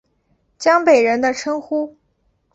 [0.57, 1.95] 江北人的称呼。